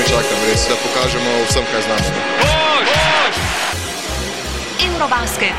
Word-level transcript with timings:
komaj 0.00 0.22
čakam, 0.22 0.38
res, 0.48 0.62
da 0.68 0.76
pokažemo 0.76 1.30
vsem, 1.48 1.64
kaj 1.72 1.82
znamo. 1.82 2.00
Eurobasket. 4.88 5.56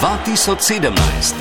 2017. 0.00 1.34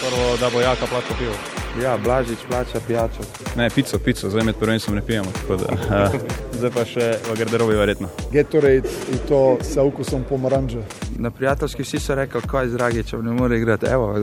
Prvo, 0.00 0.36
da 0.36 0.50
bo 0.50 0.60
jaka 0.60 0.86
plača 0.86 1.14
pivo. 1.18 1.61
Ja, 1.80 1.98
Blažič 2.04 2.38
plača 2.48 2.80
pijačo. 2.86 3.22
Ne, 3.56 3.70
pico, 3.70 3.98
pico, 3.98 4.30
zdaj 4.30 4.44
med 4.44 4.56
prvenstvom 4.56 4.96
ne 4.96 5.02
pijemo. 5.06 5.28
Da, 5.48 6.10
zdaj 6.58 6.70
pa 6.70 6.84
še 6.84 7.06
v 7.30 7.36
garderobi 7.38 7.76
verjetno. 7.76 8.08
Gatorade 8.32 8.88
i 9.12 9.16
to 9.28 9.56
sa 9.64 9.82
ukusom 9.82 10.24
pomaranđa. 10.28 10.82
Na 11.16 11.30
prijateljski 11.30 11.82
vsi 11.82 12.00
so 12.00 12.14
rekli, 12.14 12.40
kaj 12.46 12.68
z 12.68 12.76
Dragičem 12.76 13.24
ne 13.24 13.32
more 13.32 13.56
igrati. 13.56 13.86
Evo, 13.86 14.14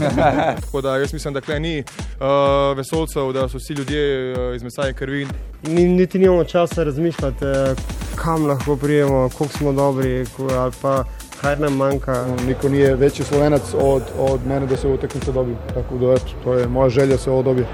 Tako 0.62 0.80
da 0.80 0.96
jaz 0.96 1.12
mislim, 1.12 1.34
da 1.34 1.40
klej 1.40 1.60
ni 1.60 1.74
uh, 1.82 2.76
vesolcev, 2.76 3.32
da 3.32 3.48
so 3.48 3.58
vsi 3.58 3.72
ljudje 3.72 4.32
uh, 4.32 4.56
iz 4.56 4.62
mesa 4.62 4.88
in 4.88 4.94
krvi. 4.94 5.26
Ni, 5.62 5.88
niti 5.88 6.18
nimamo 6.18 6.44
časa 6.44 6.84
razmišljati, 6.84 7.44
eh, 7.44 7.74
kam 8.16 8.46
lahko 8.46 8.76
prijemo, 8.76 9.28
koliko 9.38 9.58
smo 9.58 9.72
dobri 9.72 10.26
ali 10.58 10.72
pa 10.82 11.04
kaj 11.42 11.56
nam 11.56 11.76
manjka. 11.76 12.26
Niko 12.46 12.68
nije 12.68 12.96
veći 12.96 13.24
slovenac 13.24 13.62
od, 13.74 14.02
od 14.18 14.46
mene 14.46 14.66
da 14.66 14.76
se 14.76 14.86
ovo 14.86 14.94
utakmica 14.94 15.32
dobije. 15.32 15.56
Tako 15.74 15.98
da 15.98 16.12
eto, 16.12 16.32
to 16.44 16.54
je 16.54 16.68
moja 16.68 16.88
želja 16.88 17.06
da 17.06 17.18
se 17.18 17.30
ovo 17.30 17.42
dobije. 17.42 17.66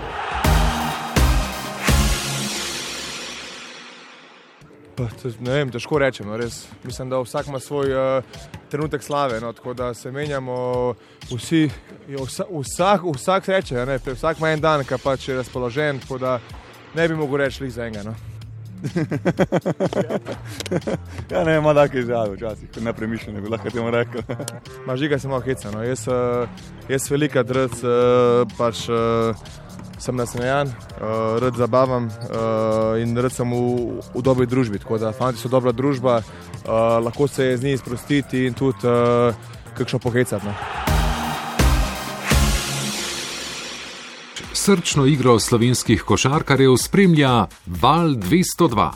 Pa, 4.97 5.05
to, 5.23 5.29
ne 5.41 5.53
vem, 5.53 5.71
težko 5.71 5.99
rečemo. 5.99 6.37
Res. 6.37 6.67
Mislim, 6.85 7.11
da 7.11 7.21
vsak 7.21 7.47
ima 7.47 7.61
svoj 7.61 7.93
uh, 7.93 8.25
trenutek 8.71 9.03
slave, 9.03 9.41
no, 9.41 9.53
tako 9.53 9.75
da 9.75 9.95
se 9.95 10.11
menjamo 10.11 10.95
vsi. 11.31 11.71
jo, 12.09 12.25
Vsa, 12.25 12.45
vsak, 12.51 13.01
vsak 13.15 13.49
reče, 13.49 13.87
ne, 13.87 13.99
vsak 14.15 14.39
ima 14.39 14.51
en 14.51 14.61
dan, 14.61 14.85
ki 14.85 14.95
pač 15.05 15.29
je 15.29 15.37
razpoložen, 15.37 16.01
tako 16.01 16.19
da 16.19 16.41
ne 16.95 17.09
bi 17.09 17.15
mogel 17.15 17.37
reči 17.37 17.71
za 17.71 17.87
enega. 17.87 18.03
No. 18.03 18.38
Ja, 21.31 21.45
ne, 21.45 21.57
ima 21.57 21.75
take 21.75 21.99
izjave 21.99 22.37
včasih, 22.37 22.69
nepremišljene, 22.81 23.41
bi 23.41 23.49
lahko 23.49 23.71
temu 23.71 23.91
rekel. 23.91 24.23
Žiga 24.97 25.19
se 25.19 25.29
malo 25.29 25.41
heca. 25.41 25.71
No. 25.71 25.83
Jaz, 25.83 26.09
uh, 26.09 26.15
jaz 26.89 27.11
velika 27.11 27.43
drc, 27.43 27.83
uh, 27.83 27.89
pač 28.59 28.89
uh, 28.89 29.37
sem 29.99 30.17
nasmejan, 30.17 30.71
rad 31.43 31.57
zabavam 31.59 32.07
in 33.03 33.19
rad 33.19 33.35
sem 33.35 33.51
v, 33.51 33.99
v 34.15 34.23
dobri 34.23 34.47
družbi. 34.47 34.79
Tako 34.79 34.99
da 35.03 35.11
fanti 35.13 35.43
so 35.43 35.51
dobra 35.51 35.73
družba, 35.73 36.23
lahko 37.03 37.27
se 37.27 37.51
je 37.51 37.57
z 37.57 37.65
njimi 37.65 37.79
sprostiti 37.79 38.47
in 38.47 38.55
tudi 38.55 38.87
kakšno 39.75 39.99
pohecati. 39.99 40.47
No. 40.47 40.78
Srčno 44.59 45.07
igro 45.07 45.39
slovenskih 45.39 46.03
košarkarjev 46.03 46.77
spremlja 46.77 47.47
Val 47.67 48.09
202. 48.09 48.91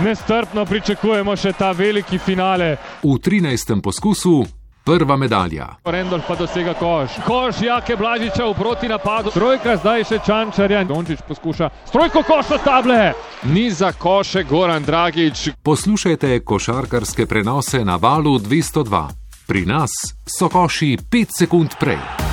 Nestrpno 0.00 0.64
pričakujemo 0.66 1.36
še 1.36 1.52
ta 1.52 1.70
veliki 1.70 2.18
finale. 2.18 2.76
V 3.02 3.14
13. 3.22 3.80
poskusu 3.82 4.42
prva 4.84 5.16
medalja. 5.16 5.68
Rendolf 5.84 6.26
pa 6.26 6.34
dosega 6.34 6.74
koš. 6.74 7.20
Koš 7.26 7.62
Jake 7.62 7.96
Blažiča 7.96 8.48
v 8.50 8.58
proti 8.58 8.90
napadu. 8.90 9.30
Trojka 9.30 9.76
zdaj 9.76 10.04
še 10.10 10.18
Čančarja. 10.26 10.82
Dončić 10.90 11.22
poskuša. 11.28 11.70
Strojko 11.86 12.26
koš 12.26 12.50
od 12.58 12.66
table. 12.66 13.12
Ni 13.54 13.70
za 13.70 13.92
koše 13.92 14.42
Goran 14.50 14.82
Dragič. 14.82 15.48
Poslušajte 15.62 16.40
košarkarske 16.42 17.30
prenose 17.30 17.84
na 17.84 18.02
Valu 18.02 18.38
202. 18.42 19.06
Pri 19.46 19.66
nas 19.66 19.94
so 20.26 20.50
koši 20.50 20.96
5 21.06 21.38
sekund 21.38 21.78
prej. 21.78 22.23